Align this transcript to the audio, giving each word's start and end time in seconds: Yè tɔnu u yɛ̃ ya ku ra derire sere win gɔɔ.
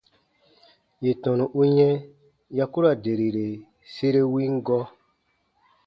Yè 1.03 1.11
tɔnu 1.23 1.45
u 1.59 1.61
yɛ̃ 1.77 1.91
ya 2.57 2.65
ku 2.71 2.79
ra 2.83 2.91
derire 3.03 3.47
sere 3.93 4.21
win 4.31 4.53
gɔɔ. 4.65 4.83